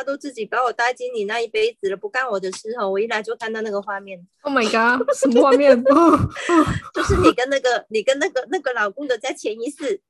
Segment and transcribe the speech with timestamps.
[0.00, 2.88] 他都自己把我带进你那一辈子了，不干我的事哦。
[2.90, 5.78] 我一来就看到那个画面，Oh my god， 什么画面？
[5.92, 6.18] 哦
[6.94, 10.00] 就是你跟那个你跟那个那个老公的在前一世，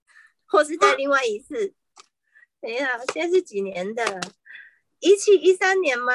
[0.46, 1.74] 或是在另外一世。
[2.60, 4.20] 等一下，现在是几年的？
[5.00, 6.12] 一七一三年吗？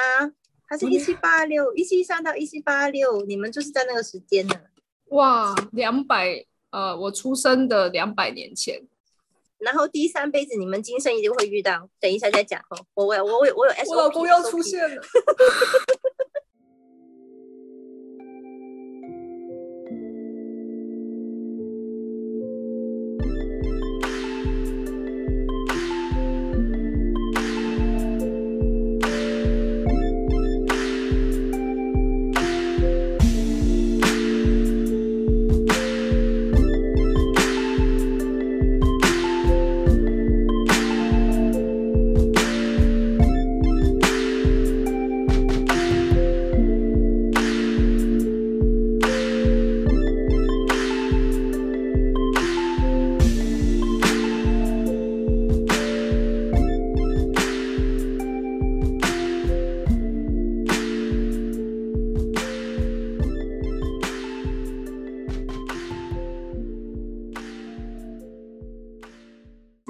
[0.66, 1.74] 还是一七八六？
[1.74, 4.54] 一七一三到一七八六，你们就是在那个时间呢。
[5.10, 8.80] 哇，两百呃，我出生的两百年前，
[9.58, 12.78] 然后第三辈子你们今生一定会遇到，等一下再讲哦。
[12.94, 15.02] 我我有我有我有 SOP，我老公要出现了。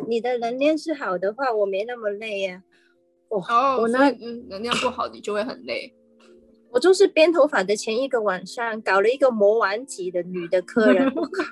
[0.07, 2.63] 你的能量是好的话，我没那么累呀、
[3.29, 3.41] 哦，
[3.81, 5.93] 我呢所以嗯能量不好，你就会很累。
[6.71, 11.45] 我就是编头发的前一个晚上，搞了一个魔丸级的女的客人，我靠！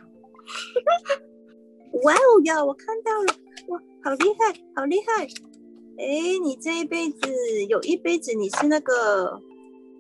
[2.02, 3.34] 哇哦呀，我看到了，
[3.68, 5.24] 哇，好厉害，好厉害！
[5.96, 7.18] 哎，你这一辈子
[7.68, 9.40] 有一辈子你是那个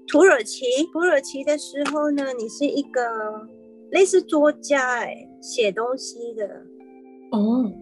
[0.08, 3.48] 土耳其，土耳其的时候呢，你是一个
[3.92, 6.66] 类似作家，哎，写东西的，
[7.30, 7.72] 哦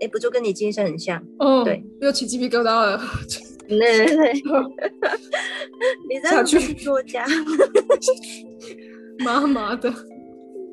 [0.00, 1.22] 哎，不就跟你精神很像？
[1.38, 3.00] 哦，对，又起鸡皮疙瘩了。
[3.68, 4.32] 对对对，
[6.08, 7.26] 你真的下去是作家，
[9.18, 9.92] 妈妈的，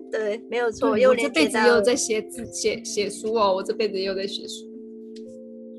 [0.09, 4.65] 对，没有错，我这辈子也有在写字、写写书哦，我这辈子也有在写书，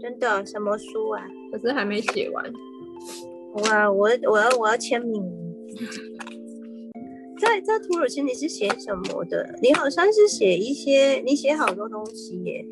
[0.03, 1.23] 真的什么书啊？
[1.51, 2.53] 可是还没写完。
[3.65, 5.23] 哇，我我要我要签名。
[7.39, 9.59] 在在土耳其你是写什么的？
[9.63, 12.65] 你好像是写一些，你写好多东西耶。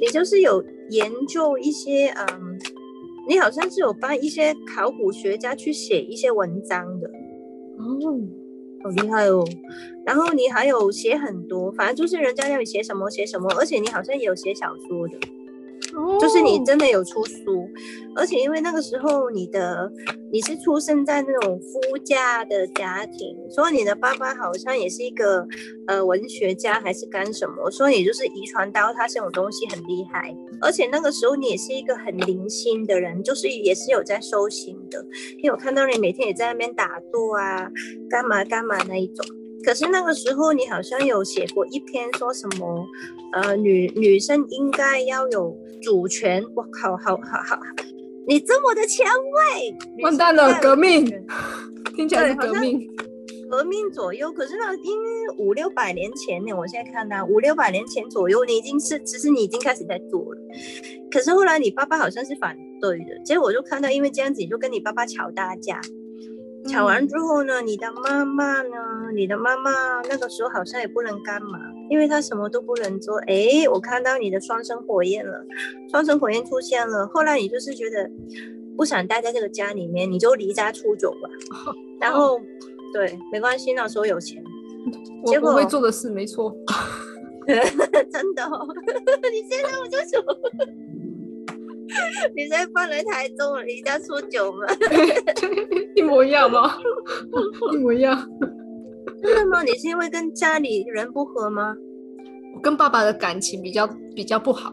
[0.00, 2.58] 你就是有研究一些，嗯，
[3.28, 7.08] 你好像是有帮一些考古学家去写一些文章的，
[7.78, 8.18] 哦，
[8.82, 9.44] 好厉害哦。
[10.04, 15.18] 然后你还有写很多，反正就是人家要你写什么写什么，而且你好像也有写小说的。
[16.18, 17.68] 就是你真的有出书，
[18.16, 19.90] 而且因为那个时候你的
[20.30, 25.46] 你是出生在那种夫家的家庭，所以你的爸爸好像也是一个
[25.86, 30.34] 呃文学家还是干什么，所以你就是遗传到他这种东西很厉害。
[30.60, 35.04] 而且那个时候你也是一个很灵心的人，就是也是有在修行的，
[35.38, 37.70] 因为我看到你每天也在那边打坐啊，
[38.08, 39.26] 干嘛干嘛那一种。
[39.64, 42.86] 可是那个时候你好像有写过一篇说什么，
[43.32, 46.44] 呃，女女生应该要有主权。
[46.54, 47.60] 我靠，好好好，
[48.26, 51.06] 你这么的前卫，完蛋了革命
[51.94, 52.90] 听起来是对好像革命。
[53.50, 54.32] 革命左右。
[54.32, 55.06] 可是呢，因为
[55.38, 60.40] 五六百年前呢，我现在看到五六百年前左右，你已经是其实你已经开始在做了。
[61.10, 65.80] 可是后来你爸爸好像是反对的，结果我就看到，因为这样子你就跟你爸爸吵大架。
[66.70, 68.70] 吵完之后呢，你的妈妈呢？
[69.14, 69.70] 你的妈妈
[70.08, 71.58] 那个时候好像也不能干嘛，
[71.90, 73.16] 因为她什么都不能做。
[73.26, 75.44] 哎，我看到你的双生火焰了，
[75.90, 77.06] 双生火焰出现了。
[77.08, 78.10] 后来你就是觉得
[78.76, 81.28] 不想待在这个家里面，你就离家出走吧。
[82.00, 82.40] 然后，
[82.92, 84.42] 对，没关系，那时候有钱，
[85.26, 86.54] 结果会做的事没错。
[87.46, 88.66] 真的、哦。
[89.32, 90.22] 你现在我就说，
[92.34, 94.66] 你现在搬来台中了，离家出走吗？
[95.94, 96.76] 一模一样吗？
[97.72, 98.16] 一模一样。
[99.22, 99.62] 真的吗？
[99.62, 101.74] 你是因为跟家里人不和吗？
[102.54, 104.70] 我跟爸爸的感情比较比较不好，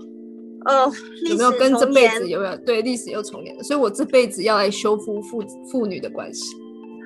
[0.65, 0.91] 哦，
[1.29, 3.63] 有没有跟这辈子有没有对历史又重演了？
[3.63, 5.41] 所以我这辈子要来修复父
[5.72, 6.55] 父女的关系。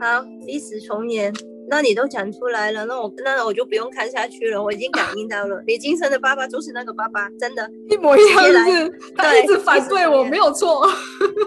[0.02, 1.34] 好，历史重演。
[1.70, 7.68] 那你都讲出来了，那我那我就不用看下去了，我已经感应到了，你今生的爸爸就是那个爸爸，真的。
[7.90, 9.00] 一模一样，接来是？
[9.16, 10.86] 他一直反对我，没有错。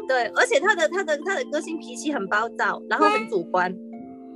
[0.08, 3.70] 对，而且他的他的他的个性脾气很暴躁，然后很主观，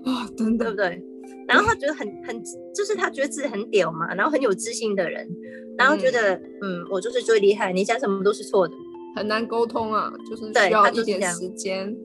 [0.05, 1.05] 啊， 真的对不，对？
[1.51, 2.43] 然后他觉得很很，
[2.73, 5.29] 就是他觉得自己很屌嘛，然后很有自信的人，
[5.77, 8.75] 然后觉得嗯我就是最厉害，你讲什么都是错的。
[9.17, 11.97] 很难沟通啊，就是对需要一点他就是时间。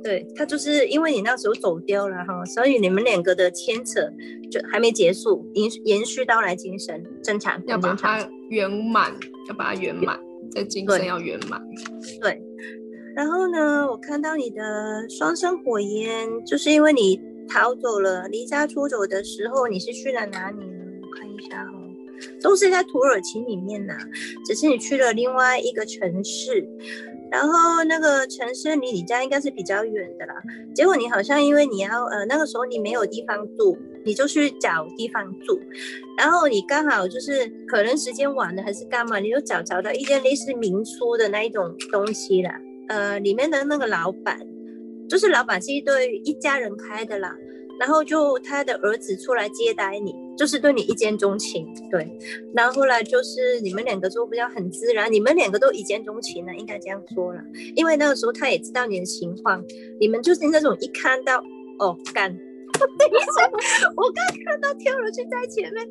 [0.00, 4.00] 对他就是因为你那时候走丢了哈，所以你们两个的牵扯
[4.50, 9.12] 就还没结束，延延续到来今生，正常，要把它圆满，
[9.48, 10.18] 要把它圆满，
[10.52, 11.60] 在今对生要圆满。
[12.20, 12.40] 对。
[13.16, 14.62] 然后呢，我看到你的
[15.08, 20.84] 双生火焰，就是因为你逃走了，离家出走的时候，你是去了哪里呢？
[21.02, 21.72] 我看一下哈，
[22.42, 23.96] 都是在土耳其里面呐，
[24.46, 26.68] 只是你去了另外一个城市。
[27.30, 30.34] 然后那个城市离你家应该是比较远的啦，
[30.74, 35.60] 结果你好像因为你要呃那个时候你没有地方住，你就去找地方住，
[36.16, 42.58] 然后你刚好就是可能时间晚了还是干嘛，你就找找到一间类似民宿的那一种东西啦，
[42.88, 44.40] 呃里面的那个老板，
[45.08, 47.36] 就是老板是一对一家人开的啦。
[47.80, 52.18] 然后就他的儿子出来接待你，就是对你一见钟情，对。
[52.52, 57.40] 然后后来就是你们两个就比较很自然，你们两个都一见钟情了，应该这样说了。
[57.76, 59.64] 因为那个时候他也知道你的情况，
[60.00, 61.38] 你们就是那种一看到
[61.78, 62.36] 哦干，
[62.74, 63.48] 等一下
[63.94, 65.88] 我刚看到跳楼去在前面，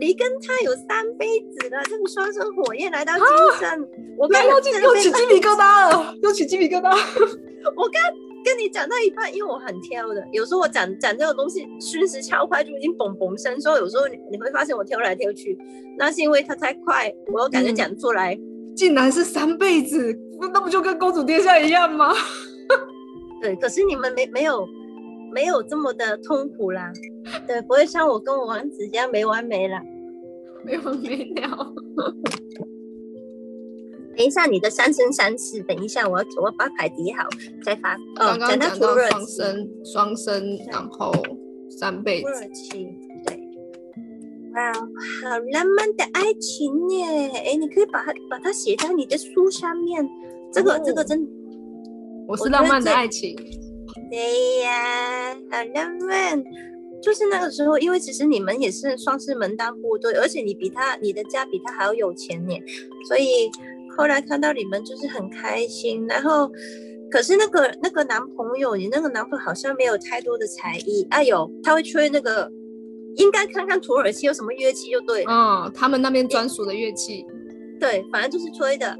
[0.00, 3.26] 你跟他有三辈子了，这个双生火焰来到今
[3.60, 6.88] 生，我刚又起又起鸡皮疙瘩了，又起鸡皮疙瘩，
[7.76, 8.27] 我刚。
[8.48, 15.58] 跟你讲到一半，因为我很挑的，有时候我讲讲这种东西，瞬时超快就已经嘣嘣声，所以有时候你你会发现我挑来挑去，
[15.98, 18.38] 那是因为它太快，我又感觉讲出来，
[18.74, 22.10] 竟然是三辈子，那不就跟公主殿下一样吗？
[23.42, 24.66] 对，可是你们没没有
[25.32, 26.90] 没有这么的痛苦啦，
[27.46, 29.78] 对，不会像我跟我王子一样没完没了，
[30.64, 31.74] 没完没了。
[34.18, 35.62] 等一下，你的三生三世。
[35.62, 37.22] 等一下，我要我把牌叠好
[37.62, 37.96] 再发。
[38.16, 41.12] 刚刚讲到双生，双生，然后
[41.70, 42.22] 三辈子。
[42.24, 42.68] 土耳其，
[43.24, 43.48] 对。
[44.54, 47.28] 哇，好浪漫的爱情耶！
[47.46, 50.04] 哎，你可以把它把它写在你的书上面。
[50.52, 51.24] 这个这个真，
[52.26, 53.36] 我是浪漫的爱情。
[54.10, 56.42] 对呀，好浪漫。
[57.00, 62.60] 就是那个时候，因为其实你们也是算是门当户对，而且你比他，你的家比他还要有钱呢，
[63.06, 63.48] 所以。
[63.98, 66.48] 后来看到你们就是很开心，然后，
[67.10, 71.04] 可是那个那个男朋友，你那个男朋友好像没有太多的才艺。
[71.10, 72.48] 哎呦，他会吹那个，
[73.16, 75.24] 应该看看土耳其有什么乐器就对。
[75.28, 77.26] 嗯，他们那边专属的乐器。
[77.80, 78.96] 对，反正就是吹的。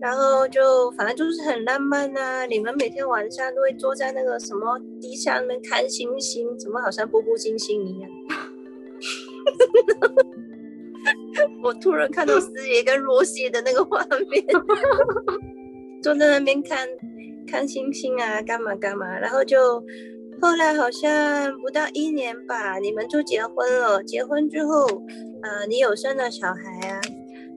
[0.00, 2.46] 然后就反正就是很浪漫啊！
[2.46, 8.08] 你们每天晚上都会坐在那个什么地下面看星星，怎么好像步步惊心一样。
[11.62, 14.44] 我突然看到师爷跟罗西的那个画面，
[16.02, 16.86] 坐在那边看
[17.46, 19.82] 看星星啊，干嘛干嘛，然后就
[20.40, 24.02] 后来好像不到一年吧，你们就结婚了。
[24.04, 24.86] 结婚之后，
[25.42, 27.00] 呃，你有生了小孩啊，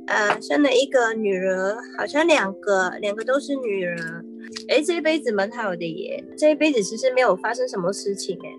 [0.08, 3.96] 呃，生了一个女儿，好像两个，两个都是女儿。
[4.68, 8.50] 哎，这一辈子蛮好的耶，这一辈子其实没有发生什么事情哎，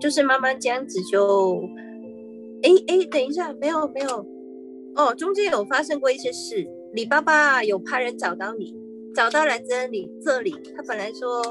[0.00, 1.62] 就是慢慢这样子就，
[2.62, 4.26] 哎哎，等一下，没有没有。
[4.94, 8.74] 哦，中间有发生过一些事，你爸爸有派人找到你，
[9.14, 11.42] 找到来这里，这里他本来说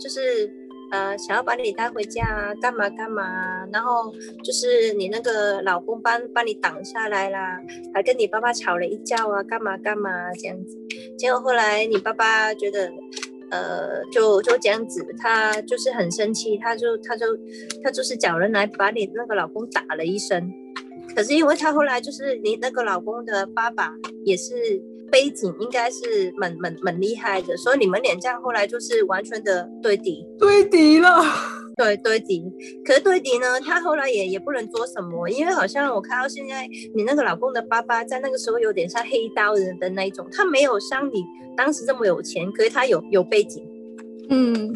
[0.00, 0.52] 就是
[0.90, 4.12] 呃想要把你带回家，干嘛干嘛，然后
[4.42, 7.60] 就是你那个老公帮帮你挡下来啦，
[7.94, 10.76] 还跟你爸爸吵了一架啊，干嘛干嘛这样子，
[11.16, 12.90] 结果后来你爸爸觉得
[13.50, 17.26] 呃就就这样子，她就是很生气，她就她就
[17.82, 20.52] 她就是找人来把你那个老公打了一身。
[21.14, 23.92] 可是因为她后来就是你那个老公的爸爸
[24.24, 24.54] 也是
[25.10, 31.08] 背景应该是蛮蛮蛮厉害的，所以你们两这样后来就是完全的对敌，对敌了，
[31.78, 32.44] 对对敌。
[32.84, 41.24] 可是对敌呢，他后来也也不能做什么，因为好像我看到现在你那个老公的爸爸在那个时候有点像黑刀人的那一种，他没有像你
[41.56, 43.66] 当时这么有钱，可是他有有背景，
[44.28, 44.70] 嗯，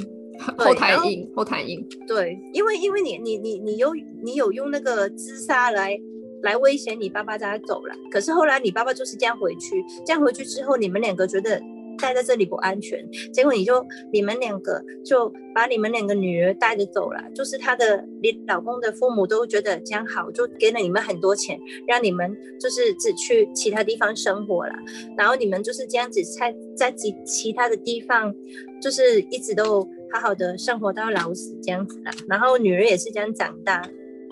[0.56, 3.92] 后台硬，后台硬，对，因为因为你你你你有
[4.22, 6.00] 你有用那个自杀来。
[6.42, 7.94] 来威胁你爸爸，让他走了。
[8.10, 11.62] 可是后来你爸爸就是这样回去，这样回去之后，你们两个觉得
[11.98, 17.22] 待在这里不安全，结果你就你们两个就把你们两个女儿带着走了。
[17.34, 24.74] 就是她的你老公的父母都觉得这样好，就给了你们很多钱，让你们就是只去其他地方生活了。
[25.16, 28.34] 然后你们就是这样子在在其其他的地方，
[28.80, 29.82] 就是一直都
[30.12, 32.10] 好好的生活到老死这样子了。
[32.28, 33.88] 然后女儿也是这样长大。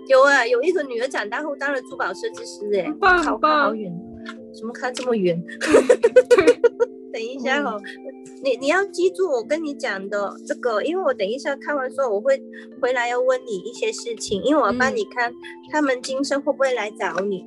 [0.08, 3.92] 有啊，有一个女儿长大后当了珠宝设计师，哎，好棒，好远，
[4.52, 5.40] 怎么看这么远？
[7.12, 7.80] 等一下哦，
[8.42, 12.40] 你你要记住我跟你讲的这个，因为我等一下看完之后我会
[12.80, 15.32] 回来要问你一些事情，因为我要帮你看
[15.70, 17.44] 他们今生会不会来找你。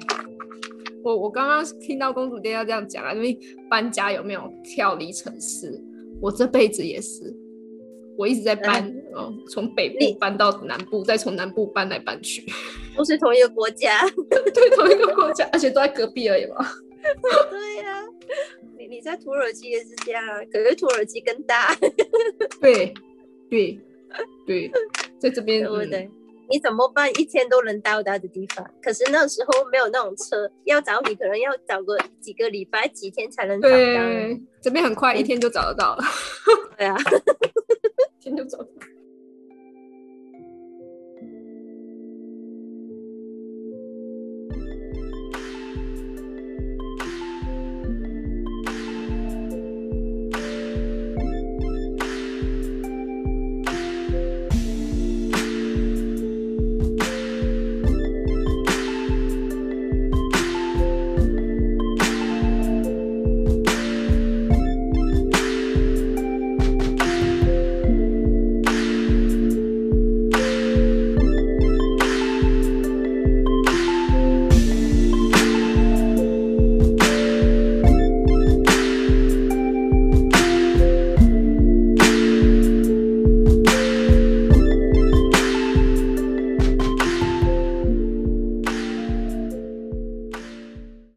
[1.04, 3.38] 我我刚刚听到公主爹要这样讲啊，因为
[3.70, 5.82] 搬家有没有跳离城市？
[6.22, 7.36] 我这辈子也是。
[8.16, 12.46] 我一直在搬，嗯，从北部搬到南部，再从南部搬来搬去，
[12.96, 14.08] 都是同一个国家，
[14.54, 16.58] 对，同一个国家，而且都在隔壁而已嘛。
[17.50, 18.04] 对呀，
[18.62, 18.63] 你
[18.94, 21.76] 你在土耳其也是这样啊，可是土耳其更大。
[22.62, 22.94] 对，
[23.50, 23.80] 对，
[24.46, 24.72] 对，
[25.18, 26.08] 在这边对不对？
[26.48, 27.10] 你怎么办？
[27.20, 33.76] 一天都能到达的地方，可是那时候没有那种车，要找你可能要找个几个礼拜、几天才能找到。
[33.76, 36.04] 对，这边很快，一天就找得到了。
[36.78, 36.96] 对啊，
[38.22, 38.68] 一天就找到。